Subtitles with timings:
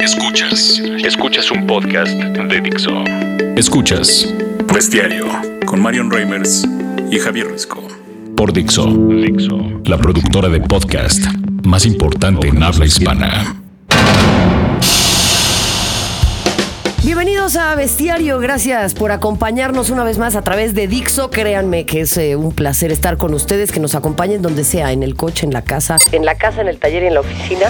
[0.00, 0.80] Escuchas.
[1.04, 3.04] Escuchas un podcast de Dixo.
[3.54, 4.32] Escuchas.
[4.72, 5.26] Bestiario
[5.66, 6.66] con Marion Reimers
[7.10, 7.86] y Javier Risco.
[8.34, 8.86] Por Dixo.
[8.86, 9.82] Dixo.
[9.84, 11.22] La productora de podcast
[11.64, 13.56] más importante en habla hispana.
[17.20, 21.28] Bienvenidos a Bestiario, gracias por acompañarnos una vez más a través de Dixo.
[21.28, 25.02] Créanme que es eh, un placer estar con ustedes, que nos acompañen donde sea, en
[25.02, 27.66] el coche, en la casa, en la casa, en el taller y en la oficina.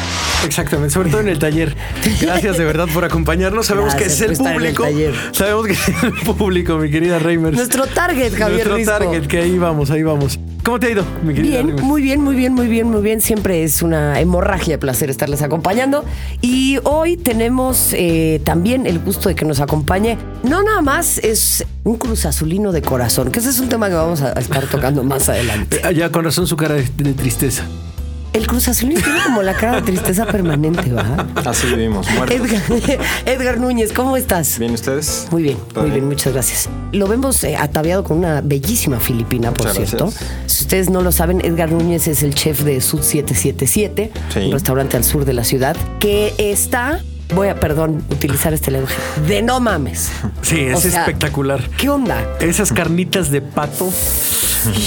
[0.46, 1.74] Exactamente, sobre todo en el taller.
[2.20, 3.66] Gracias de verdad por acompañarnos.
[3.66, 4.86] Sabemos Gracias que es el público.
[5.32, 7.56] Sabemos que es el público, mi querida Reimers.
[7.56, 8.92] Nuestro target, Javier Nuestro Risco.
[8.92, 10.38] target, que ahí vamos, ahí vamos.
[10.70, 13.20] ¿Cómo te ha ido, mi Bien, muy bien, muy bien, muy bien, muy bien.
[13.20, 16.04] Siempre es una hemorragia de placer estarles acompañando.
[16.42, 20.16] Y hoy tenemos eh, también el gusto de que nos acompañe.
[20.44, 23.96] No nada más es un cruz azulino de corazón, que ese es un tema que
[23.96, 25.80] vamos a estar tocando más adelante.
[25.82, 27.64] Ah, Ya con razón su cara de, de tristeza.
[28.32, 31.26] El cruz azulino tiene como la cara de tristeza permanente, ¿va?
[31.44, 32.36] Así vivimos, muertos.
[32.38, 32.62] Edgar,
[33.26, 34.58] Edgar Núñez, ¿cómo estás?
[34.60, 35.26] ¿Bien ustedes?
[35.32, 36.68] Muy bien, ¿Todo muy bien, muchas gracias.
[36.92, 40.06] Lo vemos eh, ataviado con una bellísima filipina, por Muchas cierto.
[40.06, 40.30] gracias.
[40.46, 44.38] Si ustedes no lo saben, Edgar Núñez es el chef de Sud 777, Sí.
[44.46, 47.00] un restaurante al sur de la ciudad, que está,
[47.34, 48.94] voy a, perdón, utilizar este lenguaje,
[49.26, 50.10] de no mames.
[50.42, 51.68] Sí, es O sea, espectacular.
[51.76, 52.24] ¿Qué onda?
[52.40, 53.90] Esas carnitas de pato.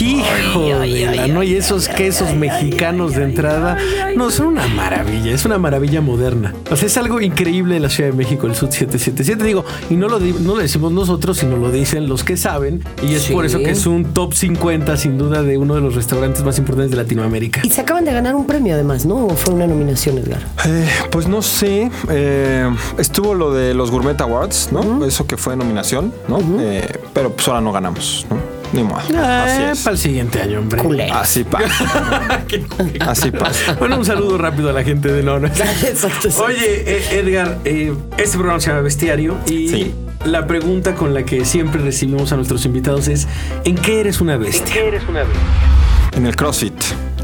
[0.01, 1.43] Hijo de la, ¿no?
[1.43, 3.77] Y esos quesos mexicanos de entrada.
[4.15, 5.31] No, son una maravilla.
[5.33, 6.53] Es una maravilla moderna.
[6.71, 9.43] O sea, es algo increíble de la Ciudad de México, el Sud 777.
[9.43, 12.83] Digo, y no lo, no lo decimos nosotros, sino lo dicen los que saben.
[13.01, 13.33] Y es Sí.
[13.33, 16.57] por eso que es un top 50, sin duda, de uno de los restaurantes más
[16.57, 17.61] importantes de Latinoamérica.
[17.63, 19.25] Y se acaban de ganar un premio además, ¿no?
[19.27, 20.41] ¿O fue una nominación, Edgar?
[20.65, 21.89] Eh, pues no sé.
[22.09, 25.05] eh, estuvo lo de los Gourmet Awards, ¿no?
[25.05, 26.39] Eso que fue nominación, ¿no?
[26.59, 28.37] Eh, pero pues ahora no ganamos, ¿no?
[28.73, 28.97] Ni modo.
[28.99, 29.79] Así es.
[29.83, 30.81] para el siguiente año, hombre.
[30.81, 31.13] Culero.
[31.13, 32.43] Así pasa.
[33.01, 33.73] Así pasa.
[33.73, 35.47] Bueno, un saludo rápido a la gente de Nono.
[35.83, 36.29] Exacto.
[36.43, 39.95] Oye, eh, Edgar, eh, este programa se llama Bestiario y Sí.
[40.25, 43.27] la pregunta con la que siempre recibimos a nuestros invitados es
[43.63, 44.65] ¿en qué eres una bestia?
[44.65, 45.39] ¿En qué eres una bestia?
[46.17, 46.72] En el CrossFit.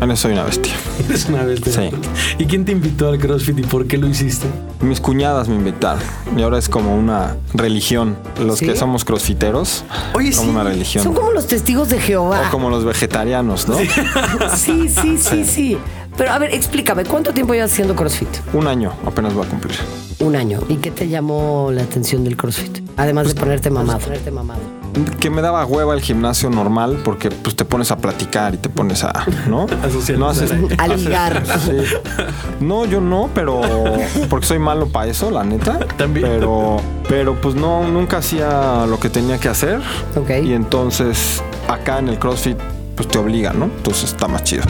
[0.02, 0.74] Eso soy una bestia.
[1.10, 1.74] Eres una bestia.
[1.74, 1.90] Sí.
[2.38, 4.48] ¿Y quién te invitó al CrossFit y por qué lo hiciste?
[4.82, 6.02] Mis cuñadas me invitaron.
[6.38, 8.18] Y ahora es como una religión.
[8.42, 8.66] Los ¿Sí?
[8.66, 9.84] que somos crossfiteros.
[10.14, 10.56] Oye, somos sí.
[10.56, 11.04] una religión.
[11.04, 12.48] Son como los testigos de Jehová.
[12.48, 13.78] O como los vegetarianos, ¿no?
[14.56, 15.78] Sí, sí, sí, sí.
[16.18, 18.30] Pero a ver, explícame, ¿cuánto tiempo llevas haciendo CrossFit?
[18.54, 19.78] Un año apenas va a cumplir.
[20.20, 20.60] Un año.
[20.68, 22.80] ¿Y qué te llamó la atención del CrossFit?
[22.98, 24.00] Además de ponerte mamado.
[24.00, 24.79] Ponerte mamado.
[25.20, 28.70] Que me daba hueva el gimnasio normal porque pues te pones a platicar y te
[28.70, 29.14] pones a,
[29.48, 29.64] ¿no?
[29.84, 31.44] A no haces A ligar.
[31.60, 31.78] Sí.
[32.62, 33.62] No, yo no, pero
[34.30, 35.80] porque soy malo para eso, la neta.
[35.98, 36.28] También.
[36.28, 36.78] Pero
[37.08, 39.82] pero pues no nunca hacía lo que tenía que hacer.
[40.16, 40.30] Ok.
[40.44, 42.58] Y entonces acá en el CrossFit
[42.96, 43.66] pues te obligan, ¿no?
[43.66, 44.64] Entonces está más chido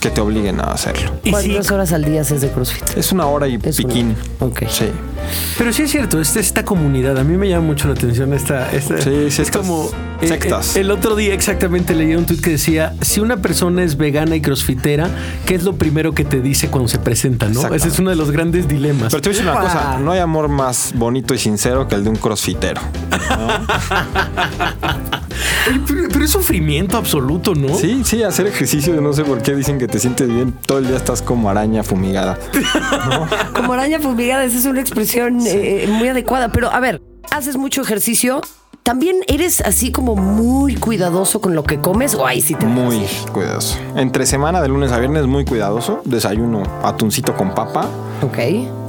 [0.00, 1.12] que te obliguen a hacerlo.
[1.24, 2.96] Y ¿Cuántas horas al día haces de CrossFit?
[2.96, 4.16] Es una hora y Es una piquín.
[4.40, 4.46] hora.
[4.50, 4.62] Ok.
[4.68, 4.86] Sí.
[5.56, 8.70] pero sí es cierto, esta, esta comunidad, a mí me llama mucho la atención esta...
[8.72, 9.90] esta Sí, sí, es como...
[10.26, 10.76] sectas.
[10.76, 14.36] eh, el otro día exactamente leía un tuit que decía, si una persona es vegana
[14.36, 15.10] y crossfitera,
[15.46, 17.48] ¿qué es lo primero que te dice cuando se presenta?
[17.48, 17.74] ¿no?
[17.74, 19.12] Ese es uno de los grandes dilemas.
[19.12, 21.94] Pero te voy a decir una cosa, no hay amor más bonito y sincero que
[21.94, 22.80] el de un crossfitero.
[25.86, 27.74] Pero es sufrimiento absoluto, ¿no?
[27.76, 30.52] Sí, sí, hacer ejercicio, no sé por qué dicen que te sientes bien.
[30.66, 32.38] Todo el día estás como araña fumigada.
[33.54, 36.50] Como araña fumigada, esa es una expresión eh, muy adecuada.
[36.50, 38.40] Pero a ver, haces mucho ejercicio.
[38.88, 42.14] ¿También eres así como muy cuidadoso con lo que comes?
[42.14, 43.08] ¿O ahí sí te dejas Muy ir?
[43.34, 43.76] cuidadoso.
[43.96, 46.00] Entre semana, de lunes a viernes, muy cuidadoso.
[46.06, 47.84] Desayuno atuncito con papa.
[48.22, 48.38] Ok.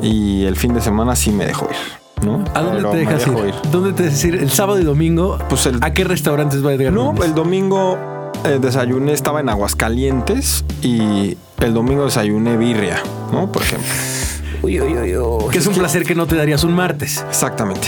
[0.01, 2.25] Y el fin de semana sí me dejo ir.
[2.25, 2.45] ¿no?
[2.53, 3.53] ¿A dónde Pero te me dejas dejo ir?
[3.73, 4.35] ¿Dónde te dejas ir?
[4.35, 7.25] El sábado y domingo, Pues el- ¿a qué restaurantes va Edgar No, Núñez?
[7.25, 7.97] el domingo
[8.45, 13.51] eh, desayuné, estaba en Aguascalientes y el domingo desayuné birria, ¿no?
[13.51, 13.89] Por ejemplo.
[14.61, 15.49] Uy, uy, uy, uy.
[15.51, 17.23] Que es un placer que no te darías un martes.
[17.29, 17.87] Exactamente.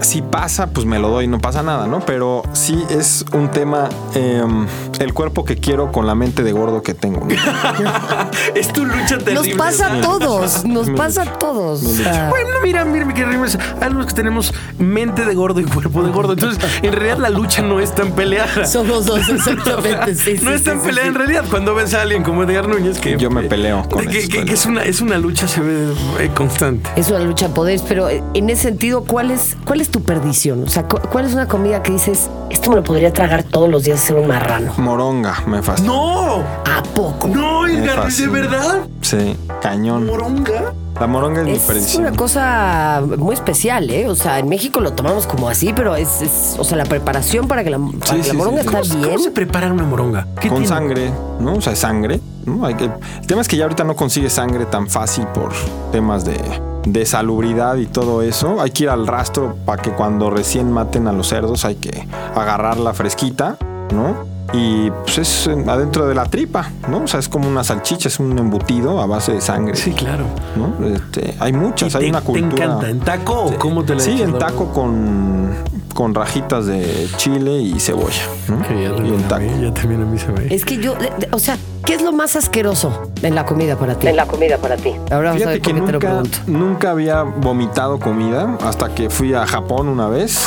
[0.00, 2.00] Si pasa, pues me lo doy, no pasa nada, ¿no?
[2.00, 4.66] Pero sí es un tema, em,
[5.00, 7.20] el cuerpo que quiero con la mente de gordo que tengo.
[7.26, 7.34] ¿no?
[8.54, 9.34] es tu lucha terrible.
[9.34, 11.82] Nos pasa a todos, nos Mi pasa a todos.
[11.82, 13.44] Mi O sea, Bueno, mira, mira, mi querido
[13.80, 16.32] algunos que tenemos mente de gordo y cuerpo de gordo.
[16.34, 18.64] Entonces, en realidad la lucha no es tan peleada.
[18.66, 20.14] Somos dos, exactamente.
[20.14, 21.44] sí, no sí, es tan sí, peleada en realidad.
[21.50, 24.28] Cuando ves a alguien como Edgar Núñez que Yo me peleo con que, esas que-
[24.28, 24.60] que peleas.
[24.60, 26.88] es una es una lucha se ve eh, constante.
[26.96, 30.02] Es una lucha de poderes, pero eh, en ese sentido, ¿cuál es, cuál es tu
[30.02, 30.64] perdición?
[30.64, 33.68] O sea, cu- ¿cuál es una comida que dices, esto me lo podría tragar todos
[33.68, 34.72] los días ser un marrano?
[34.78, 35.88] Moronga, me fascina.
[35.88, 37.28] No, ¿A poco?
[37.28, 38.86] no, Edgar, ¿de verdad?
[39.00, 40.06] Sí, cañón.
[40.06, 40.72] Moronga.
[41.00, 42.06] La moronga es, mi Es perdición.
[42.06, 44.08] una cosa muy especial, ¿eh?
[44.08, 47.48] O sea, en México lo tomamos como así, pero es, es- o sea, la preparación
[47.48, 48.68] para que la, para que la sí, moronga sí.
[48.68, 49.04] está ¿Cómo, bien.
[49.10, 50.28] cómo se prepara una moronga?
[50.40, 50.68] ¿Qué Con tiene?
[50.68, 51.10] sangre,
[51.40, 51.54] ¿no?
[51.54, 52.20] O sea, es sangre.
[52.46, 52.64] ¿no?
[52.64, 55.50] Hay que- el tema es que ya ahorita no consigues sangre tan fácil por
[55.90, 56.36] temas de
[56.84, 58.60] de salubridad y todo eso.
[58.60, 62.06] Hay que ir al rastro para que cuando recién maten a los cerdos hay que
[62.34, 63.56] agarrarla fresquita,
[63.92, 64.33] ¿no?
[64.52, 66.98] Y pues es adentro de la tripa, ¿no?
[67.04, 69.74] O sea, es como una salchicha, es un embutido a base de sangre.
[69.74, 70.24] Sí, claro.
[70.56, 70.86] ¿no?
[70.86, 72.54] Este, hay muchas, hay una cultura.
[72.54, 72.90] ¿Te encanta?
[72.90, 75.48] ¿En taco o cómo te la Sí, en taco con,
[75.94, 78.22] con rajitas de chile y cebolla.
[78.48, 78.60] ¿no?
[78.62, 79.42] Que ya y también, en a taco.
[79.42, 80.54] mí, ya también a mí se me...
[80.54, 83.76] Es que yo, de- de- o sea, ¿qué es lo más asqueroso en la comida
[83.76, 84.06] para ti?
[84.06, 84.90] En la comida para ti.
[85.10, 86.38] Ahora vamos a Fíjate ver que cómo te lo nunca, pregunto.
[86.46, 90.46] nunca había vomitado comida hasta que fui a Japón una vez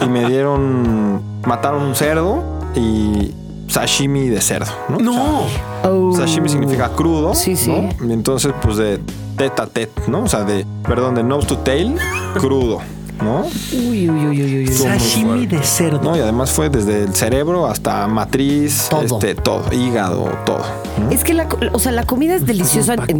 [0.00, 3.34] y me dieron, mataron un cerdo y
[3.68, 4.98] sashimi de cerdo, ¿no?
[4.98, 5.46] No.
[5.84, 6.16] Oh.
[6.16, 7.34] Sashimi significa crudo.
[7.34, 7.70] Sí, sí.
[7.70, 8.08] ¿no?
[8.08, 9.00] Y entonces, pues de
[9.36, 10.24] tete a tete, ¿no?
[10.24, 11.96] O sea, de, perdón, de nose to tail,
[12.38, 12.80] crudo,
[13.22, 13.46] ¿no?
[13.72, 14.74] Uy, uy, uy, uy, uy, uy.
[14.74, 16.00] Sashimi de cerdo.
[16.02, 16.16] ¿no?
[16.16, 19.02] Y además fue desde el cerebro hasta matriz, Todo.
[19.02, 20.60] este, todo, hígado, todo.
[20.98, 21.10] ¿no?
[21.10, 23.18] Es que la, o sea, la comida es deliciosa en,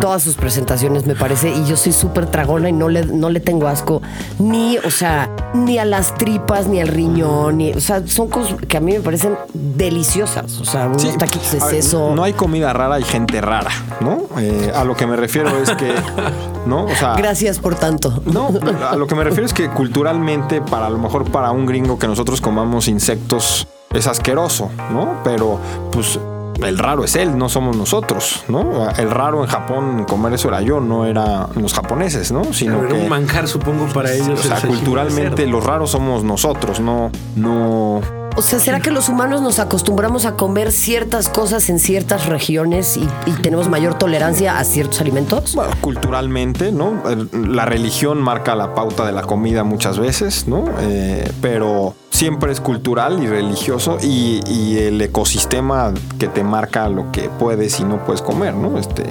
[0.00, 3.40] todas sus presentaciones, me parece, y yo soy súper tragona y no le, no le
[3.40, 4.02] tengo asco
[4.38, 8.56] ni, o sea, ni a las tripas, ni al riñón, ni, o sea, son cosas
[8.68, 12.14] que a mí me parecen deliciosas, o sea, unos Sí, taquitos de ver, seso.
[12.14, 13.70] No hay comida rara, hay gente rara,
[14.00, 14.22] ¿no?
[14.38, 15.92] Eh, a lo que me refiero es que,
[16.66, 16.84] ¿no?
[16.84, 18.22] O sea, Gracias por tanto.
[18.26, 18.50] No,
[18.90, 21.98] a lo que me refiero es que culturalmente, para a lo mejor para un gringo
[21.98, 25.20] que nosotros comamos insectos es asqueroso, ¿no?
[25.24, 25.58] Pero
[25.92, 26.18] pues
[26.62, 28.90] el raro es él, no somos nosotros, ¿no?
[28.90, 32.44] El raro en Japón comer eso era yo, no era los japoneses, ¿no?
[32.52, 34.40] Sino Era que un manjar, supongo, para ellos.
[34.40, 38.00] o sea, culturalmente los raros somos nosotros, no no
[38.36, 42.98] O sea, ¿será que los humanos nos acostumbramos a comer ciertas cosas en ciertas regiones
[42.98, 45.54] y, y tenemos mayor tolerancia a ciertos alimentos?
[45.54, 47.02] Bueno, culturalmente, ¿no?
[47.32, 50.66] La religión marca la pauta de la comida muchas veces, ¿no?
[50.80, 57.12] Eh, pero siempre es cultural y religioso y, y el ecosistema que te marca lo
[57.12, 58.78] que puedes y no puedes comer, ¿no?
[58.78, 59.04] Este,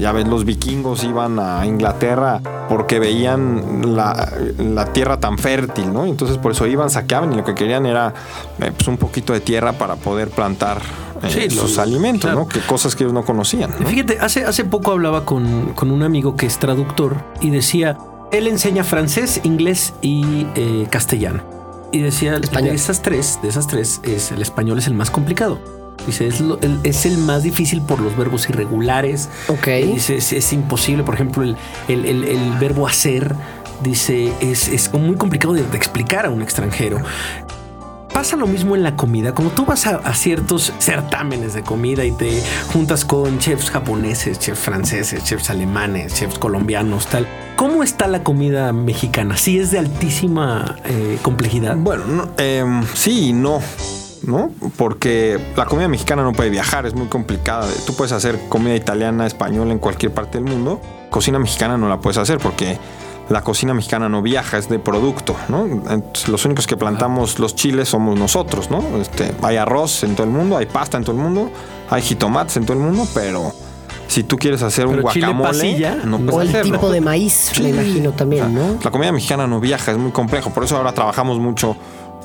[0.00, 6.06] ya ves, los vikingos iban a Inglaterra porque veían la, la tierra tan fértil, ¿no?
[6.06, 8.12] Entonces por eso iban, saqueaban y lo que querían era
[8.58, 10.78] eh, pues un poquito de tierra para poder plantar
[11.22, 12.40] eh, Sí, sus alimentos, claro.
[12.40, 12.48] ¿no?
[12.48, 13.70] Que cosas que ellos no conocían.
[13.78, 13.86] ¿no?
[13.86, 17.96] Fíjate, hace, hace poco hablaba con, con un amigo que es traductor y decía,
[18.32, 21.57] él enseña francés, inglés y eh, castellano.
[21.92, 22.70] Y decía, Español.
[22.70, 25.58] de esas tres, de esas tres, es, el español es el más complicado.
[26.06, 29.28] Dice, es, lo- el, es el más difícil por los verbos irregulares.
[29.48, 29.66] Ok.
[29.94, 31.56] Dice, es, es imposible, por ejemplo, el,
[31.88, 33.34] el- el- el verbo hacer,
[33.82, 37.00] dice, es, es muy complicado de, de explicar a un extranjero.
[38.18, 39.32] Pasa lo mismo en la comida.
[39.32, 42.42] Cuando tú vas a, ciertos certámenes de comida y te
[42.72, 47.28] juntas con chefs japoneses, chefs franceses, chefs alemanes, chefs colombianos, tal.
[47.54, 49.36] ¿Cómo está la comida mexicana?
[49.36, 51.76] ¿Sí es de altísima eh, complejidad?
[51.76, 53.62] Bueno, no, em, sí y no.
[54.24, 54.50] ¿No?
[54.76, 57.68] Porque la comida mexicana no puede viajar, es muy complicada.
[57.86, 60.80] Tú puedes hacer comida italiana, española en cualquier parte del mundo.
[61.08, 62.78] Cocina mexicana no la puedes hacer porque
[63.28, 65.66] la cocina mexicana no viaja, es de producto, ¿no?
[65.66, 68.82] Entonces, los únicos que plantamos los chiles somos nosotros, ¿no?
[69.00, 71.50] Este, hay arroz en todo el mundo, hay pasta en todo el mundo,
[71.90, 73.52] hay jitomates en todo el mundo, pero
[74.06, 76.72] si tú quieres hacer un Pero guacamole, pasilla, no puedes O el hacerlo.
[76.78, 78.78] tipo de maíz, me imagino también, ¿no?
[78.82, 80.48] La comida mexicana no viaja, es muy complejo.
[80.50, 81.76] Por eso ahora trabajamos mucho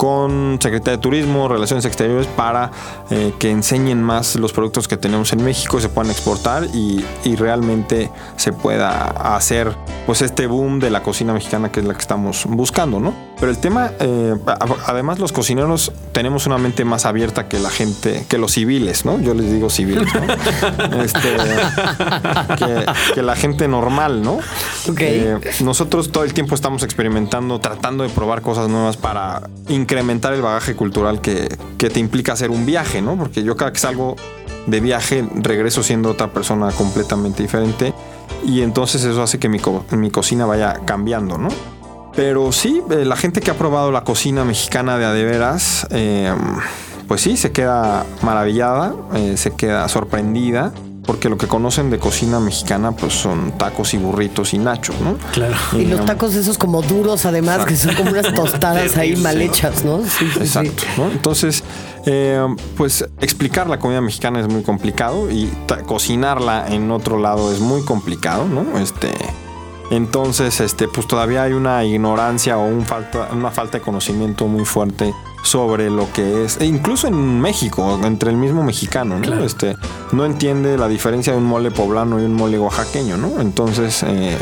[0.03, 2.71] con Secretaría de Turismo, Relaciones Exteriores, para
[3.09, 7.38] eh, que enseñen más los productos que tenemos en México, se puedan exportar y, y
[7.38, 9.73] realmente se pueda hacer
[10.05, 13.33] pues este boom de la cocina mexicana que es la que estamos buscando, ¿no?
[13.43, 14.35] Pero el tema, eh,
[14.88, 19.19] además los cocineros tenemos una mente más abierta que la gente, que los civiles, ¿no?
[19.19, 20.21] Yo les digo civiles, ¿no?
[21.03, 21.35] Este,
[22.57, 22.85] que,
[23.15, 24.35] que la gente normal, ¿no?
[24.89, 25.00] Ok.
[25.01, 30.41] Eh, nosotros todo el tiempo estamos experimentando, tratando de probar cosas nuevas para incrementar el
[30.41, 33.17] bagaje cultural que, que te implica hacer un viaje, ¿no?
[33.17, 34.15] Porque yo cada que salgo
[34.67, 37.93] de viaje regreso siendo otra persona completamente diferente
[38.45, 41.50] y entonces eso hace que mi, co- mi cocina vaya cambiando, ¿no?
[42.15, 45.88] Pero sí, eh, la gente que ha probado la cocina mexicana de a de veras,
[45.89, 46.34] eh,
[47.08, 50.72] pues sí, se queda maravillada, eh, se queda sorprendida,
[51.05, 55.17] porque lo que conocen de cocina mexicana pues son tacos y burritos y nachos, ¿no?
[55.32, 55.55] Claro.
[55.74, 59.84] Y los tacos esos como duros, además, que son como unas tostadas ahí mal hechas,
[59.84, 60.01] ¿no?
[60.01, 60.39] Sí, sí, sí.
[60.39, 61.12] Exacto, ¿no?
[61.12, 61.63] Entonces,
[62.05, 62.46] eh,
[62.77, 65.50] pues explicar la comida mexicana es muy complicado y
[65.86, 68.79] cocinarla en otro lado es muy complicado, ¿no?
[68.79, 69.12] Este,
[69.93, 74.65] entonces, este, pues todavía hay una ignorancia o un falta, una falta de conocimiento muy
[74.65, 79.43] fuerte sobre lo que es, e incluso en México, entre el mismo mexicano, ¿no?
[79.43, 79.75] Este,
[80.12, 83.41] no entiende la diferencia de un mole poblano y un mole oaxaqueño, ¿no?
[83.41, 84.38] Entonces, eh,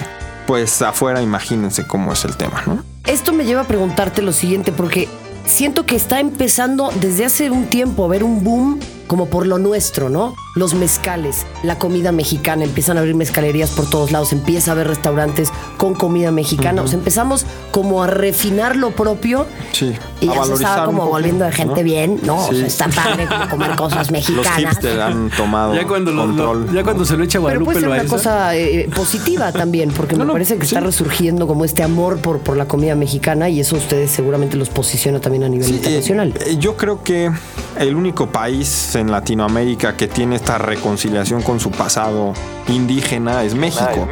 [0.46, 2.84] pues afuera imagínense cómo es el tema, ¿no?
[3.06, 5.10] Esto me lleva a preguntarte lo siguiente, porque
[5.46, 8.80] siento que está empezando desde hace un tiempo a haber un boom
[9.12, 10.36] como por lo nuestro, ¿no?
[10.56, 14.88] los mezcales, la comida mexicana, empiezan a abrir mezcalerías por todos lados, empieza a haber
[14.88, 15.52] restaurantes
[15.82, 16.84] con comida mexicana.
[16.84, 19.48] O sea, empezamos como a refinar lo propio.
[19.72, 21.84] Sí, Y a ya se estaba como poco, volviendo de gente ¿no?
[21.84, 22.46] bien, ¿no?
[22.46, 24.56] O sea, está padre como comer cosas Los mexicanas.
[24.58, 26.72] hipsters han tomado Ya cuando, lo- lo- control.
[26.76, 30.16] ya cuando se lo echa Pero Guadalupe puede ser una cosa eh, positiva también, porque
[30.18, 30.76] me no, parece que sí.
[30.76, 34.70] está resurgiendo como este amor por, por la comida mexicana y eso ustedes seguramente los
[34.70, 36.34] posiciona también a nivel Sí, eh, internacional.
[36.46, 37.32] eh, yo creo que
[37.80, 42.34] el único país en Latinoamérica que tiene esta reconciliación con su pasado
[42.68, 44.08] indígena es México.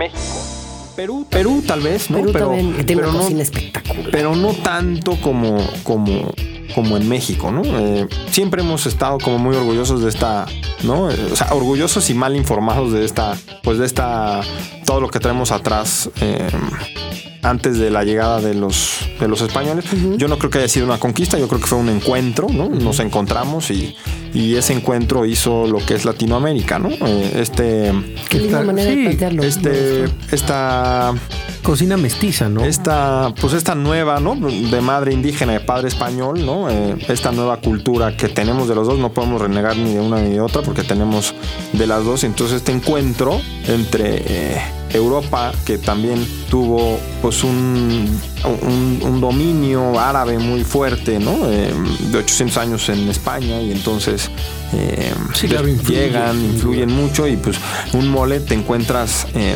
[0.99, 2.17] Perú, Perú tal vez, ¿no?
[2.17, 4.11] Perú pero, también que tiene pero una no, espectacular.
[4.11, 6.33] pero no tanto como, como,
[6.75, 7.61] como en México, ¿no?
[7.63, 10.45] Eh, siempre hemos estado como muy orgullosos de esta,
[10.83, 11.03] ¿no?
[11.03, 14.41] O sea, orgullosos y mal informados de esta, pues de esta,
[14.85, 16.09] todo lo que traemos atrás.
[16.19, 16.49] eh,
[17.41, 19.85] antes de la llegada de los, de los españoles.
[20.17, 22.67] Yo no creo que haya sido una conquista, yo creo que fue un encuentro, ¿no?
[22.67, 23.95] Nos encontramos y,
[24.33, 26.89] y ese encuentro hizo lo que es Latinoamérica, ¿no?
[26.89, 27.91] Eh, este,
[28.29, 29.43] Qué linda Está- manera sí, de plantearlo.
[29.43, 31.13] este, esta
[31.63, 32.63] Cocina mestiza, ¿no?
[32.63, 34.35] esta, pues esta nueva, ¿no?
[34.35, 36.69] De madre indígena, de padre español, ¿no?
[36.69, 40.19] Eh, esta nueva cultura que tenemos de los dos, no podemos renegar ni de una
[40.21, 41.35] ni de otra porque tenemos
[41.73, 42.23] de las dos.
[42.23, 44.61] Entonces este encuentro entre eh,
[44.93, 48.19] Europa, que también tuvo pues un,
[48.63, 51.35] un, un dominio árabe muy fuerte, ¿no?
[51.51, 51.71] Eh,
[52.11, 54.18] de 800 años en España y entonces
[54.73, 57.57] eh, Sí, claro, des- influye, llegan, influyen mucho y pues
[57.93, 59.27] un mole te encuentras...
[59.35, 59.55] eh,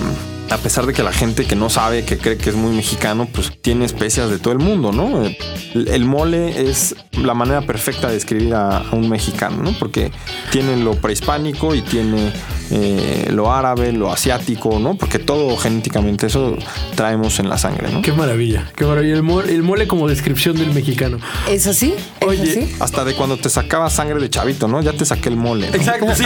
[0.53, 3.27] a pesar de que la gente que no sabe, que cree que es muy mexicano,
[3.31, 5.25] pues tiene especias de todo el mundo, ¿no?
[5.25, 9.73] El, el mole es la manera perfecta de describir a, a un mexicano, ¿no?
[9.79, 10.11] Porque
[10.51, 12.31] tiene lo prehispánico y tiene
[12.71, 14.95] eh, lo árabe, lo asiático, ¿no?
[14.95, 16.57] Porque todo genéticamente eso
[16.95, 18.01] traemos en la sangre, ¿no?
[18.01, 19.13] Qué maravilla, qué maravilla.
[19.13, 21.19] El mole, el mole como descripción del mexicano.
[21.49, 21.93] ¿Es así?
[22.19, 22.75] ¿Es Oye, así?
[22.79, 24.81] Hasta de cuando te sacaba sangre de chavito, ¿no?
[24.81, 25.69] Ya te saqué el mole.
[25.69, 25.75] ¿no?
[25.75, 26.25] Exacto, sí.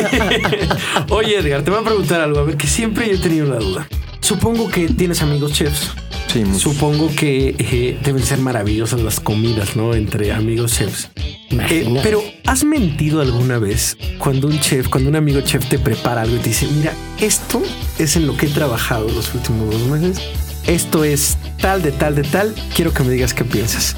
[1.09, 3.57] Oye, Edgar, te voy a preguntar algo, a ver, que siempre yo he tenido una
[3.57, 3.87] duda.
[4.27, 5.93] Supongo que tienes amigos chefs.
[6.27, 6.43] Sí.
[6.57, 9.93] Supongo que eh, deben ser maravillosas las comidas, ¿no?
[9.93, 11.09] Entre amigos chefs.
[11.49, 16.23] Eh, pero, ¿has mentido alguna vez cuando un chef, cuando un amigo chef te prepara
[16.23, 17.63] algo y te dice, mira, esto
[17.99, 20.21] es en lo que he trabajado los últimos dos meses?
[20.65, 22.53] Esto es tal, de tal, de tal.
[22.75, 23.95] Quiero que me digas qué piensas.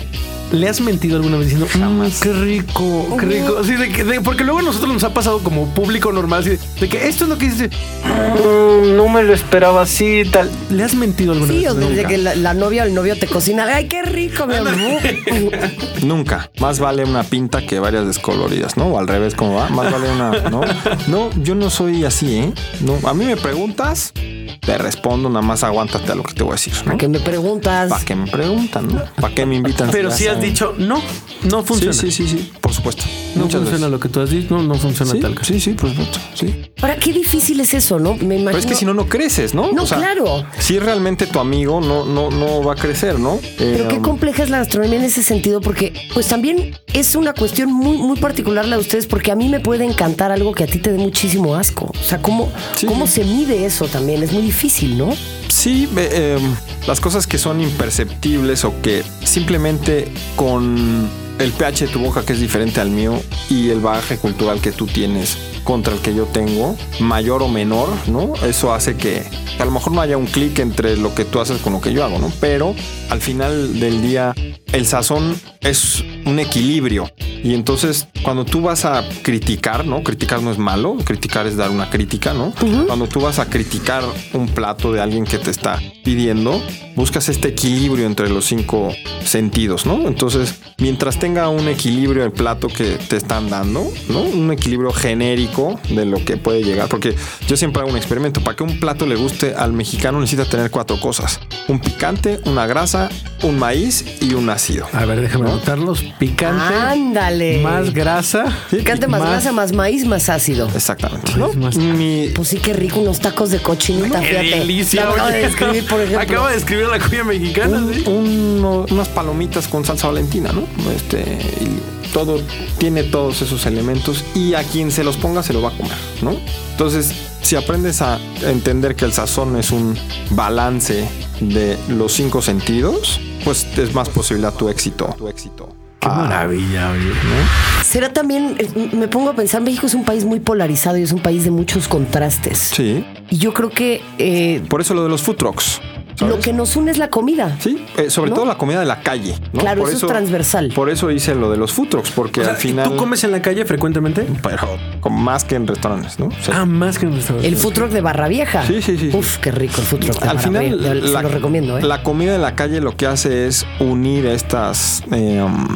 [0.51, 3.57] ¿Le has mentido alguna vez diciendo, "Mm, qué rico, qué rico?
[3.61, 6.49] Así de que, de- porque luego a nosotros nos ha pasado como público normal, así
[6.51, 10.49] de, de que esto es lo que dice, "Mm, no me lo esperaba así, tal.
[10.71, 11.69] ¿Le has mentido alguna Sí, vez?
[11.71, 13.65] o desde que la, la novia o el novio te cocina.
[13.71, 14.73] ¡Ay, qué rico, mi amor!
[16.03, 16.49] Nunca.
[16.59, 18.87] Más vale una pinta que varias descoloridas, ¿no?
[18.87, 19.69] O al revés, ¿cómo va?
[19.69, 20.49] Más vale una.
[20.49, 20.61] No,
[21.07, 22.53] no yo no soy así, ¿eh?
[22.81, 24.13] No, a mí me preguntas,
[24.61, 26.85] te respondo, nada más aguántate a lo que te voy a decir, ¿no?
[26.85, 27.89] ¿Para qué me preguntas?
[27.89, 29.01] ¿Para qué me preguntan, no?
[29.19, 29.89] ¿Para qué me invitan?
[29.91, 31.01] Pero si has dicho, no,
[31.43, 31.93] no funciona.
[31.93, 33.03] Sí, sí, sí, sí, por supuesto.
[33.35, 33.91] No Muchas funciona veces.
[33.91, 35.53] lo que tú has dicho, no, no funciona Sí, tal caso.
[35.53, 36.19] sí, sí, por supuesto.
[36.33, 36.55] Sí.
[36.81, 38.15] Ahora, qué difícil es eso, ¿no?
[38.15, 38.45] Me imagino.
[38.47, 39.71] Pero es que si no, no creces, ¿no?
[39.71, 40.45] No, claro.
[40.59, 43.39] Si realmente tu amigo, no, no, no va a crecer, ¿no?
[43.57, 47.15] Pero Eh, qué um, compleja es la gastronomía en ese sentido, porque pues también es
[47.15, 50.53] una cuestión muy, muy particular la de ustedes, porque a mí me puede encantar algo
[50.53, 51.91] que a ti te dé muchísimo asco.
[51.99, 52.85] O sea, ¿cómo, Sí.
[52.85, 54.23] cómo se mide eso también?
[54.23, 55.09] Es muy difícil, ¿no?
[55.59, 56.39] Sí, eh,
[56.87, 62.31] las cosas que son imperceptibles o que simplemente con el pH de tu boca que
[62.31, 66.27] es diferente al mío y el bagaje cultural que tú tienes contra el que yo
[66.27, 68.35] tengo, mayor o menor, ¿no?
[68.45, 69.21] Eso hace que
[69.59, 71.91] a lo mejor no haya un clic entre lo que tú haces con lo que
[71.91, 72.31] yo hago, ¿no?
[72.39, 72.73] Pero
[73.09, 74.33] al final del día
[74.71, 77.09] el sazón es un equilibrio
[77.43, 80.03] y entonces cuando tú vas a criticar, ¿no?
[80.03, 82.53] Criticar no es malo, criticar es dar una crítica, ¿no?
[82.85, 86.61] Cuando tú vas a criticar un plato de alguien que te está pidiendo,
[86.95, 90.07] buscas este equilibrio entre los cinco sentidos, ¿no?
[90.07, 94.21] Entonces, mientras tenga un equilibrio el plato que te están dando, ¿no?
[94.21, 97.15] Un equilibrio genérico de lo que puede llegar, porque
[97.47, 100.71] yo siempre hago un experimento, para que un plato le guste al mexicano necesita tener
[100.71, 103.09] cuatro cosas, un picante, una grasa,
[103.43, 104.87] un maíz y un ácido.
[104.91, 105.51] A ver, déjame ¿No?
[105.53, 106.03] anotarlos.
[106.17, 107.61] Picante, Ándale.
[107.61, 108.45] más grasa.
[108.71, 110.67] Picante más, grasa, más maíz, más ácido.
[110.75, 111.31] Exactamente.
[111.37, 111.53] ¿no?
[111.53, 114.49] Más- Mi- Pues sí, qué rico, unos tacos de cochinita, Qué fíjate.
[114.59, 115.09] delicia.
[115.09, 116.19] Acabo de describir, por ejemplo.
[116.21, 117.77] Acaba de escribir la comida mexicana.
[117.77, 118.03] un- ¿sí?
[118.07, 120.63] uno- unas palomitas con salsa valentina, ¿no?
[120.91, 121.19] Este,
[121.61, 122.41] y todo
[122.77, 125.97] tiene todos esos elementos y a quien se los ponga se lo va a comer,
[126.21, 126.35] ¿no?
[126.71, 129.97] Entonces, si aprendes a entender que el sazón es un
[130.31, 131.07] balance
[131.41, 135.13] de los cinco sentidos, pues es más posible tu éxito.
[135.17, 135.69] Tu éxito.
[135.99, 137.83] Qué Ah, maravilla, oye, ¿no?
[137.83, 141.11] Será también, eh, me pongo a pensar, México es un país muy polarizado y es
[141.11, 142.57] un país de muchos contrastes.
[142.57, 143.05] Sí.
[143.29, 145.81] Y yo creo que eh, Por eso lo de los food trucks.
[146.21, 147.57] Lo que nos une es la comida.
[147.59, 149.35] Sí, eh, sobre todo la comida de la calle.
[149.57, 150.71] Claro, eso, es transversal.
[150.75, 152.89] Por eso hice lo de los food trucks, porque al final.
[152.89, 154.25] ¿Tú comes en la calle frecuentemente?
[154.41, 154.77] Pero
[155.09, 156.29] más que en restaurantes, ¿no?
[156.51, 157.51] Ah, más que en restaurantes.
[157.51, 158.65] El food truck de Barra Vieja.
[158.65, 159.11] Sí, sí, sí.
[159.13, 160.23] Uf, qué rico el food truck.
[160.23, 160.81] al final,
[161.13, 161.77] la, lo recomiendo.
[161.77, 161.83] ¿eh?
[161.83, 165.03] La comida de la calle lo que hace es unir estas.
[165.11, 165.67] Eh, um,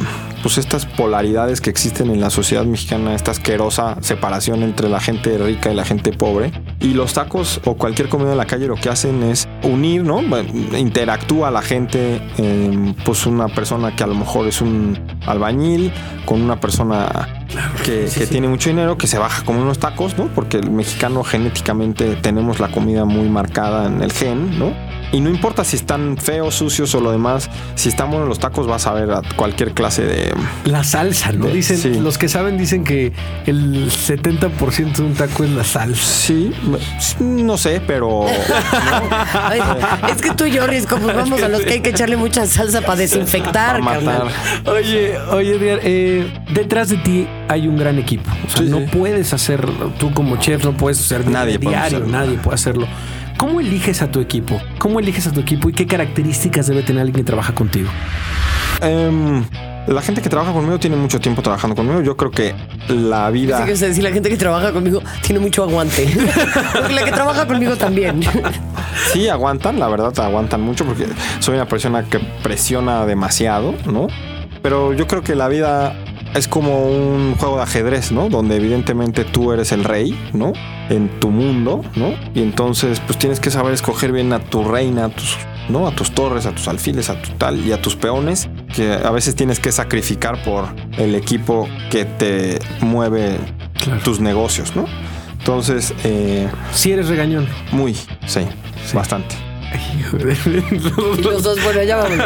[0.44, 5.38] pues estas polaridades que existen en la sociedad mexicana, esta asquerosa separación entre la gente
[5.38, 6.52] rica y la gente pobre.
[6.80, 10.20] Y los tacos o cualquier comida de la calle lo que hacen es unir, ¿no?
[10.76, 12.20] Interactúa la gente,
[13.06, 15.90] pues una persona que a lo mejor es un albañil
[16.26, 17.46] con una persona
[17.82, 20.26] que, tiene mucho dinero, que se baja como unos tacos, ¿no?
[20.26, 24.74] Porque el mexicano genéticamente tenemos la comida muy marcada en el gen, ¿no?
[25.14, 28.66] Y no importa si están feos, sucios o lo demás, si están buenos los tacos
[28.66, 30.34] vas a ver a cualquier clase de...
[30.64, 31.46] La salsa, ¿no?
[31.46, 33.12] dicen, Los que saben dicen que
[33.46, 36.02] el 70% de un taco es la salsa.
[36.02, 36.52] Sí,
[37.20, 38.26] no sé, pero...
[40.10, 42.80] es que tú y yo, como vamos a los que hay que echarle mucha salsa
[42.80, 44.24] para desinfectar, para
[44.64, 48.28] Oye, oye, eh, detrás de ti hay un gran equipo.
[48.48, 49.64] O sea, no puedes hacer,
[49.96, 52.88] tú como chef no puedes hacer nadie diario, nadie puede hacerlo.
[53.44, 54.58] ¿Cómo eliges a tu equipo?
[54.78, 57.90] ¿Cómo eliges a tu equipo y qué características debe tener alguien que trabaja contigo?
[58.80, 59.44] Em,
[59.86, 62.00] la gente que trabaja conmigo tiene mucho tiempo trabajando conmigo.
[62.00, 62.54] Yo creo que
[62.88, 63.58] la vida.
[63.58, 66.08] Sí, que decir, la gente que trabaja conmigo tiene mucho aguante.
[66.72, 68.22] porque la que trabaja conmigo también.
[69.12, 71.06] sí, aguantan, la verdad, aguantan mucho porque
[71.40, 74.06] soy una persona que presiona demasiado, ¿no?
[74.62, 75.94] Pero yo creo que la vida
[76.34, 78.28] es como un juego de ajedrez, ¿no?
[78.28, 80.52] Donde evidentemente tú eres el rey, ¿no?
[80.90, 82.14] En tu mundo, ¿no?
[82.34, 85.36] Y entonces pues tienes que saber escoger bien a tu reina, a tus,
[85.68, 85.86] ¿no?
[85.86, 89.10] A tus torres, a tus alfiles, a tu tal y a tus peones, que a
[89.10, 90.66] veces tienes que sacrificar por
[90.98, 93.38] el equipo que te mueve
[94.02, 94.86] tus negocios, ¿no?
[95.38, 95.94] Entonces...
[96.04, 97.46] Eh, si eres regañón.
[97.70, 97.94] Muy,
[98.26, 98.40] sí.
[98.94, 99.43] bastante.
[101.22, 102.18] Los dos, bueno, ya vamos.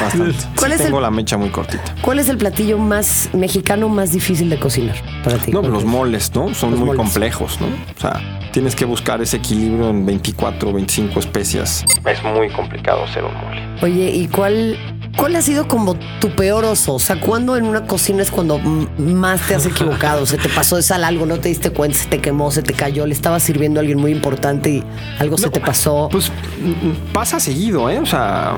[0.00, 0.44] Bastante.
[0.56, 1.94] ¿Cuál es tengo la mecha muy cortita.
[2.02, 5.52] ¿Cuál es el platillo más mexicano más difícil de cocinar para ti?
[5.52, 6.54] No, los moles, ¿no?
[6.54, 7.66] Son muy complejos, ¿no?
[7.66, 8.20] O sea,
[8.52, 11.84] tienes que buscar ese equilibrio en 24, 25 especias.
[12.04, 13.62] Es muy complicado hacer un mole.
[13.82, 14.76] Oye, ¿y cuál
[15.16, 16.94] ¿Cuál ha sido como tu peor oso?
[16.94, 20.24] O sea, ¿cuándo en una cocina es cuando más te has equivocado?
[20.26, 22.72] ¿Se te pasó de sal algo, no te diste cuenta, se te quemó, se te
[22.72, 24.84] cayó, le estaba sirviendo a alguien muy importante y
[25.18, 26.08] algo se te pasó?
[26.10, 26.32] Pues
[27.12, 27.98] pasa seguido, ¿eh?
[27.98, 28.54] O sea,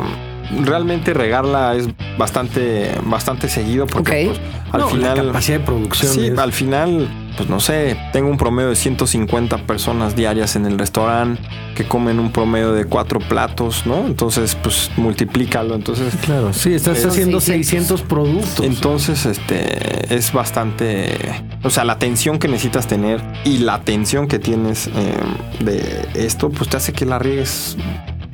[0.62, 4.40] realmente regarla es bastante, bastante seguido porque pues,
[4.72, 5.16] al final.
[5.16, 6.12] La capacidad de producción.
[6.12, 10.78] Sí, al final pues no sé, tengo un promedio de 150 personas diarias en el
[10.78, 11.42] restaurante
[11.74, 14.06] que comen un promedio de cuatro platos, ¿no?
[14.06, 15.74] Entonces, pues multiplícalo.
[15.74, 18.64] Entonces, claro, sí, estás haciendo 600 productos.
[18.64, 21.16] Entonces, este es bastante,
[21.62, 26.50] o sea, la atención que necesitas tener y la atención que tienes em, de esto,
[26.50, 27.76] pues te hace que la riegues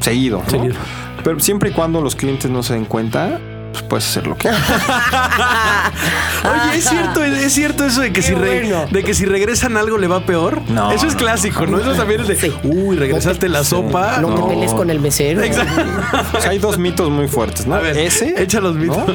[0.01, 0.51] seguido, ¿no?
[0.51, 0.75] Seguido.
[1.23, 3.39] Pero siempre y cuando los clientes no se den cuenta,
[3.73, 4.57] pues puedes hacer lo que Oye,
[6.77, 10.21] es cierto, es cierto eso de que, si de que si regresan algo le va
[10.21, 10.63] peor.
[10.69, 10.91] No.
[10.91, 11.79] Eso es clásico, ¿no?
[11.79, 14.19] Eso también es de, uy, regresaste la sopa.
[14.19, 15.43] No, te pelees con el mesero.
[15.43, 16.39] Exacto.
[16.49, 17.79] hay dos mitos muy fuertes, ¿no?
[17.79, 18.43] Ese.
[18.43, 19.11] Echa los mitos.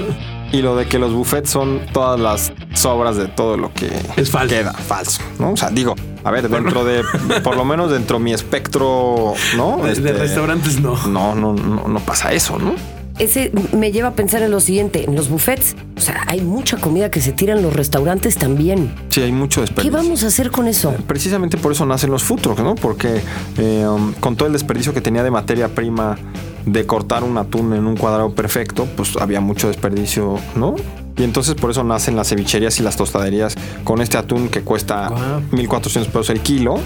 [0.52, 4.30] Y lo de que los buffets son todas las sobras de todo lo que es
[4.30, 4.56] falso.
[4.56, 4.74] queda.
[4.74, 5.52] Falso, ¿no?
[5.52, 7.04] O sea, digo, a ver, dentro de,
[7.44, 9.78] por lo menos dentro de mi espectro, ¿no?
[9.84, 10.96] de este, restaurantes no.
[11.08, 12.76] No, no, no, no pasa eso, ¿no?
[13.20, 16.78] ese me lleva a pensar en lo siguiente, en los buffets, o sea, hay mucha
[16.78, 18.94] comida que se tira en los restaurantes también.
[19.10, 19.92] Sí, hay mucho desperdicio.
[19.92, 20.92] ¿Qué vamos a hacer con eso?
[20.92, 22.76] Eh, precisamente por eso nacen los food trucks, ¿no?
[22.76, 23.22] Porque
[23.58, 26.18] eh, um, con todo el desperdicio que tenía de materia prima
[26.66, 30.76] de cortar un atún en un cuadrado perfecto, pues había mucho desperdicio, ¿no?
[31.18, 35.10] Y entonces por eso nacen las cevicherías y las tostaderías con este atún que cuesta
[35.52, 36.80] 1.400 pesos el kilo.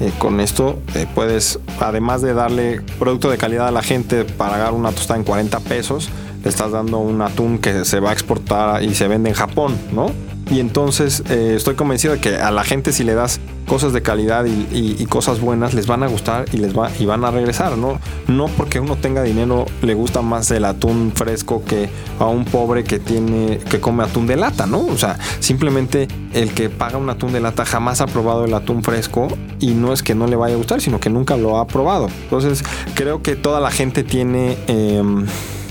[0.00, 4.72] Eh, con esto eh, puedes, además de darle producto de calidad a la gente, pagar
[4.72, 6.10] una tostada en 40 pesos,
[6.44, 9.76] le estás dando un atún que se va a exportar y se vende en Japón,
[9.92, 10.12] ¿no?
[10.48, 14.00] Y entonces eh, estoy convencido de que a la gente si le das cosas de
[14.00, 17.76] calidad y, cosas buenas les van a gustar y les va y van a regresar,
[17.78, 17.98] ¿no?
[18.28, 22.84] No porque uno tenga dinero le gusta más el atún fresco que a un pobre
[22.84, 24.80] que tiene que come atún de lata, ¿no?
[24.80, 28.82] O sea, simplemente el que paga un atún de lata jamás ha probado el atún
[28.82, 29.28] fresco
[29.58, 32.08] y no es que no le vaya a gustar, sino que nunca lo ha probado.
[32.24, 32.62] Entonces
[32.94, 35.26] creo que toda la gente tiene em,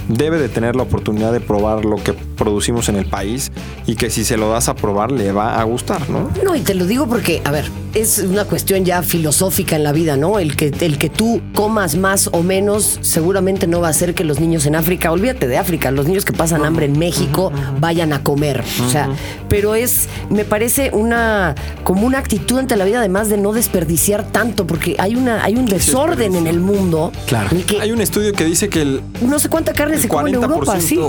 [0.08, 3.52] debe de tener la oportunidad de probar lo que producimos en el país
[3.86, 6.30] y que si se lo das a probar le va a gustar, ¿no?
[6.44, 9.92] No, y te lo digo porque, a ver, es una cuestión ya filosófica en la
[9.92, 10.40] vida, ¿no?
[10.40, 14.24] El que, el que tú comas más o menos seguramente no va a hacer que
[14.24, 18.14] los niños en África, olvídate de África, los niños que pasan hambre en México vayan
[18.14, 18.64] a comer.
[18.86, 19.10] O sea,
[19.48, 24.24] pero es, me parece una, como una actitud ante la vida, además de no desperdiciar
[24.24, 27.12] tanto, porque hay una, hay un desorden en el mundo.
[27.28, 27.50] Claro.
[27.80, 30.80] hay un estudio que dice que el no sé cuánta carne se come en Europa,
[30.80, 31.00] sí.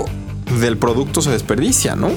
[0.59, 2.09] Del producto se desperdicia, ¿no?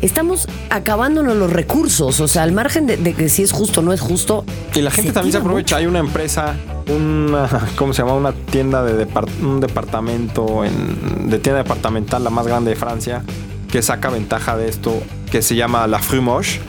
[0.00, 3.92] Estamos acabándonos los recursos, o sea, al margen de, que si es justo o no
[3.92, 4.44] es justo.
[4.74, 5.76] Y la gente también se aprovecha.
[5.76, 6.54] Hay una empresa,
[6.88, 8.14] una, ¿cómo se llama?
[8.14, 9.06] Una tienda de
[9.42, 13.24] un departamento en, de tienda departamental, la más grande de Francia,
[13.70, 16.60] que saca ventaja de esto, que se llama La Frumoche.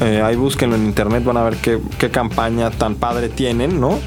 [0.00, 3.98] Eh, ahí búsquenlo en internet, van a ver qué, qué campaña tan padre tienen, ¿no?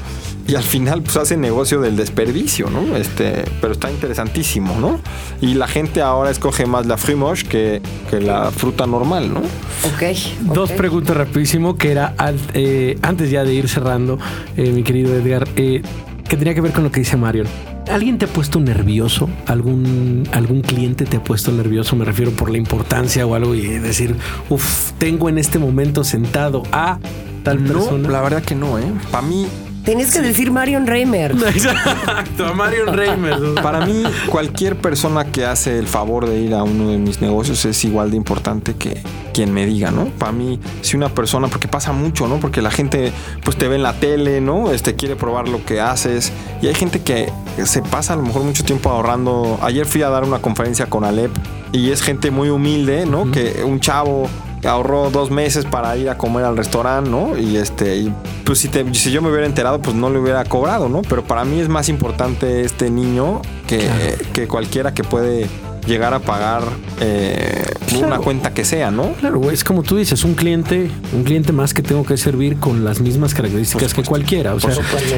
[0.48, 2.96] Y al final pues hace negocio del desperdicio, ¿no?
[2.96, 5.00] Este, pero está interesantísimo, ¿no?
[5.40, 9.40] Y la gente ahora escoge más la frimoche que, que la fruta normal, ¿no?
[9.40, 10.16] Ok.
[10.54, 12.14] Dos preguntas rapidísimo que era
[12.54, 14.18] eh, antes ya de ir cerrando,
[14.56, 15.82] eh, mi querido Edgar, eh,
[16.28, 17.44] que tenía que ver con lo que dice Mario.
[17.90, 19.28] ¿Alguien te ha puesto nervioso?
[19.46, 21.94] ¿Algún, ¿Algún cliente te ha puesto nervioso?
[21.94, 24.16] Me refiero por la importancia o algo y decir,
[24.48, 26.98] uff, tengo en este momento sentado a
[27.44, 28.08] tal persona.
[28.08, 28.84] La verdad que no, ¿eh?
[29.12, 29.46] Para mí,
[29.86, 31.30] Tenías que decir Marion Reimer.
[31.46, 33.38] Exacto, Marion Reimer.
[33.62, 37.64] Para mí, cualquier persona que hace el favor de ir a uno de mis negocios
[37.64, 39.00] es igual de importante que
[39.32, 40.06] quien me diga, ¿no?
[40.06, 42.40] Para mí, si una persona, porque pasa mucho, ¿no?
[42.40, 43.12] Porque la gente,
[43.44, 44.72] pues te ve en la tele, ¿no?
[44.72, 46.32] Este quiere probar lo que haces.
[46.60, 47.32] Y hay gente que
[47.64, 49.56] se pasa a lo mejor mucho tiempo ahorrando.
[49.62, 51.30] Ayer fui a dar una conferencia con Alep
[51.70, 53.30] y es gente muy humilde, ¿no?
[53.30, 54.28] Que un chavo
[54.66, 57.36] ahorró dos meses para ir a comer al restaurante, ¿no?
[57.38, 58.10] Y este,
[58.44, 61.02] pues si, si yo me hubiera enterado, pues no le hubiera cobrado, ¿no?
[61.02, 63.88] Pero para mí es más importante este niño que,
[64.32, 65.48] que cualquiera que puede
[65.86, 66.64] llegar a pagar
[67.00, 67.62] eh,
[68.02, 69.12] una cuenta que sea, ¿no?
[69.14, 72.84] Claro, es como tú dices, un cliente, un cliente más que tengo que servir con
[72.84, 74.54] las mismas características que cualquiera.
[74.54, 74.74] O sea,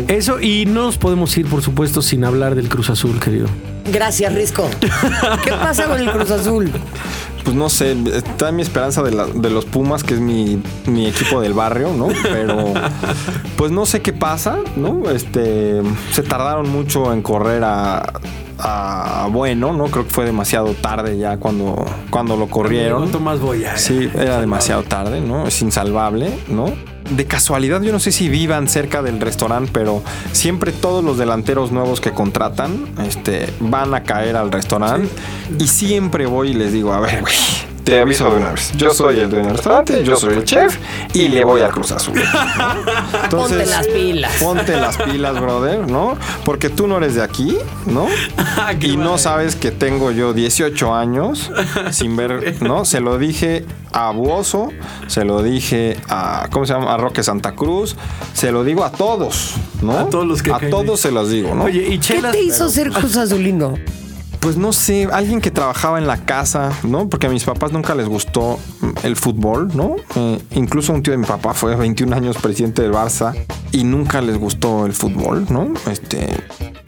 [0.09, 3.49] eso y no nos podemos ir, por supuesto, sin hablar del Cruz Azul, querido.
[3.91, 4.69] Gracias, Risco.
[5.45, 6.71] ¿Qué pasa con el Cruz Azul?
[7.49, 10.61] Pues no sé, está mi esperanza de, los Pumas, que es mi,
[11.07, 12.09] equipo del barrio, ¿no?
[12.23, 12.75] Pero
[13.57, 15.09] pues no sé qué pasa, ¿no?
[15.09, 15.81] Este,
[16.13, 19.87] se tardaron mucho en correr a, bueno, ¿no?
[19.87, 23.11] Creo que fue demasiado tarde ya cuando, cuando lo corrieron.
[23.25, 25.47] más voy Sí, era demasiado tarde, ¿no?
[25.47, 26.75] Es insalvable, ¿no?
[27.11, 31.73] De casualidad, yo no sé si vivan cerca del restaurante, pero siempre todos los delanteros
[31.73, 35.09] nuevos que contratan este, van a caer al restaurante.
[35.59, 37.35] Y siempre voy y les digo, a ver, güey,
[37.89, 38.73] te aviso de una vez.
[38.77, 40.77] Yo soy el dueño del restaurante, yo soy el chef
[41.15, 42.21] y le voy a Cruz Azul.
[43.31, 44.33] ponte las pilas.
[44.39, 46.19] Ponte las pilas, brother, ¿no?
[46.45, 48.07] Porque tú no eres de aquí, ¿no?
[48.83, 51.51] y no sabes que tengo yo 18 años
[51.91, 52.85] sin ver, ¿no?
[52.85, 54.69] Se lo dije a Buoso,
[55.07, 56.93] se lo dije a, ¿cómo se llama?
[56.93, 57.97] A Roque Santa Cruz,
[58.35, 59.99] se lo digo a todos, ¿no?
[59.99, 61.65] A todos los que A todos se los digo, ¿no?
[61.65, 63.77] Oye, ¿y ¿Qué te hizo ser Cruz Azulino?
[64.41, 67.09] Pues no sé, alguien que trabajaba en la casa, ¿no?
[67.09, 68.59] Porque a mis papás nunca les gustó
[69.03, 69.97] el fútbol, ¿no?
[70.17, 73.35] Eh, incluso un tío de mi papá fue 21 años presidente del Barça
[73.73, 75.73] y nunca les gustó el fútbol, ¿no?
[75.91, 76.29] Este,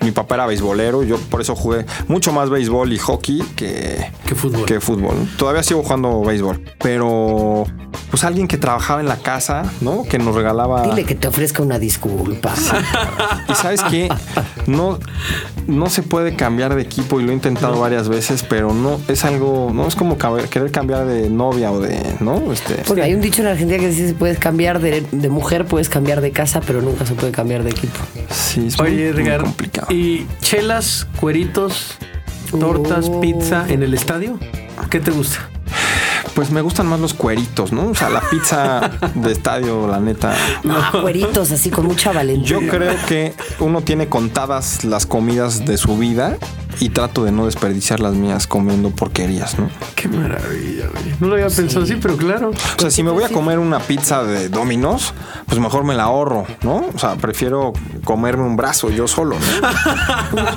[0.01, 4.65] mi papá era beisbolero, yo por eso jugué mucho más béisbol y hockey que, fútbol.
[4.65, 5.29] Que fútbol.
[5.37, 7.67] Todavía sigo jugando béisbol, pero
[8.11, 10.05] pues alguien que trabajaba en la casa, ¿no?
[10.05, 10.83] Que nos regalaba.
[10.83, 12.55] Dile que te ofrezca una disculpa.
[13.49, 14.09] y sabes qué,
[14.71, 14.99] no,
[15.67, 19.25] no se puede cambiar de equipo y lo he intentado varias veces, pero no es
[19.25, 22.53] algo, no es como querer cambiar de novia o de, ¿no?
[22.53, 22.83] Este.
[22.87, 26.31] Porque hay un dicho en Argentina que dice puedes cambiar de, mujer, puedes cambiar de
[26.31, 27.99] casa, pero nunca se puede cambiar de equipo.
[28.31, 29.93] Sí, es muy, complicado.
[29.93, 31.97] ¿Y chelas, cueritos,
[32.59, 33.21] tortas, oh.
[33.21, 34.39] pizza en el estadio?
[34.89, 35.50] ¿Qué te gusta?
[36.35, 37.89] Pues me gustan más los cueritos, ¿no?
[37.89, 40.35] O sea, la pizza de estadio, la neta.
[40.63, 42.47] No, cueritos así con mucha valentía.
[42.47, 46.39] Yo creo que uno tiene contadas las comidas de su vida
[46.79, 49.71] y trato de no desperdiciar las mías comiendo porquerías, ¿no?
[49.95, 51.15] Qué maravilla, güey.
[51.21, 52.51] No lo había pensado así, pero claro.
[52.51, 55.13] O sea, si me voy a comer una pizza de Domino's,
[55.47, 56.87] pues mejor me la ahorro, ¿no?
[56.95, 57.73] O sea, prefiero
[58.05, 60.49] comerme un brazo yo solo, ¿no?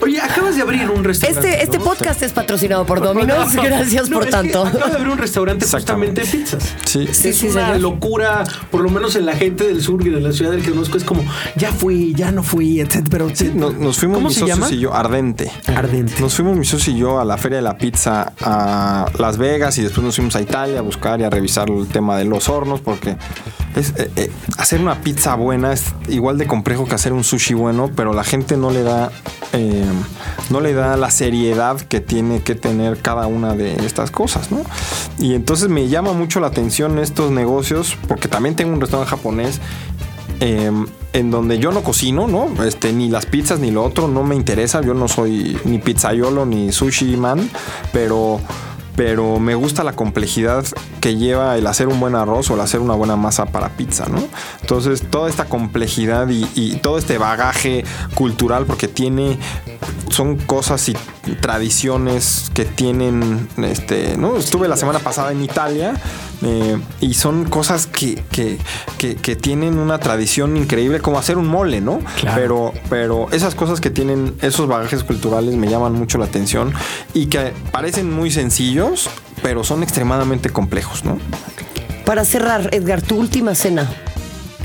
[0.02, 1.48] Oye, acabas de abrir un restaurante.
[1.48, 3.54] Este, este podcast es patrocinado por Domino's.
[3.54, 4.64] Gracias por tanto.
[4.64, 6.74] acabas de abrir un restaurante justamente de pizzas.
[6.84, 7.08] Sí.
[7.12, 10.32] sí es una locura, por lo menos en la gente del sur y de la
[10.32, 11.24] ciudad del que conozco, es como,
[11.56, 13.08] ya fui, ya no fui, etcétera.
[13.10, 15.50] Pero nos, fuimos mis socios y yo, Arden ardente.
[15.66, 16.20] Ardente.
[16.20, 19.76] Nos fuimos mi socio y yo a la Feria de la Pizza a Las Vegas
[19.78, 22.48] y después nos fuimos a Italia a buscar y a revisar el tema de los
[22.48, 23.16] hornos porque
[23.76, 27.54] es, eh, eh, hacer una pizza buena es igual de complejo que hacer un sushi
[27.54, 29.10] bueno, pero la gente no le da
[29.52, 29.84] eh,
[30.50, 34.62] no le da la seriedad que tiene que tener cada una de estas cosas, ¿no?
[35.18, 39.60] Y entonces me llama mucho la atención estos negocios porque también tengo un restaurante japonés
[40.40, 42.62] Em, en donde yo no cocino, ¿no?
[42.62, 44.80] Este, ni las pizzas ni lo otro, no me interesa.
[44.82, 47.50] Yo no soy ni pizzaiolo ni sushi man,
[47.92, 48.40] pero
[48.94, 50.64] pero me gusta la complejidad
[51.00, 54.06] que lleva el hacer un buen arroz o el hacer una buena masa para pizza,
[54.08, 54.20] ¿no?
[54.60, 57.84] Entonces, toda esta complejidad y, y todo este bagaje
[58.16, 59.38] cultural, porque tiene,
[60.10, 60.96] son cosas y
[61.40, 64.36] tradiciones que tienen, este, ¿no?
[64.36, 65.94] Estuve la semana pasada en Italia
[66.42, 68.58] eh, y son cosas que, que,
[69.16, 72.00] que, tienen una tradición increíble, como hacer un mole, ¿no?
[72.34, 76.72] Pero, pero esas cosas que tienen esos bagajes culturales me llaman mucho la atención
[77.12, 79.10] y que parecen muy sencillos,
[79.42, 81.18] pero son extremadamente complejos, ¿no?
[82.04, 83.90] Para cerrar, Edgar, tu última cena,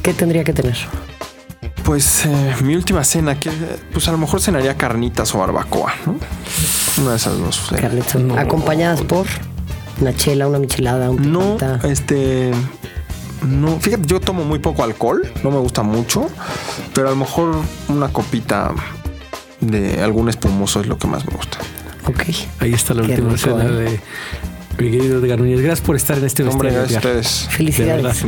[0.04, 0.78] ¿qué tendría que tener?
[1.84, 3.50] Pues eh, mi última cena, que
[3.92, 6.18] pues a lo mejor cenaría carnitas o barbacoa, ¿no?
[7.02, 7.74] Una de esas dos.
[7.76, 9.26] Carnitas, acompañadas por
[10.04, 12.52] una chela, una michelada, un No, este.
[13.42, 16.30] No, fíjate, yo tomo muy poco alcohol, no me gusta mucho,
[16.94, 17.56] pero a lo mejor
[17.90, 18.72] una copita
[19.60, 21.58] de algún espumoso es lo que más me gusta.
[22.06, 22.24] Ok.
[22.60, 23.72] Ahí está la última cena ¿eh?
[23.72, 24.00] de
[24.78, 25.62] mi querido Edgar Núñez.
[25.62, 27.48] Gracias por estar en este Hombre, gracias a ustedes.
[27.50, 28.26] Felicidades.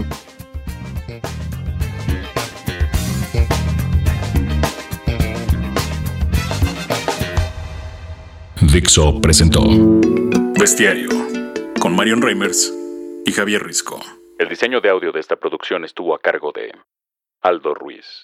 [8.62, 9.62] Dixo presentó
[10.60, 11.35] Bestiario
[11.86, 12.74] con Marion Reimers
[13.28, 14.00] y Javier Risco.
[14.40, 16.74] El diseño de audio de esta producción estuvo a cargo de
[17.44, 18.24] Aldo Ruiz.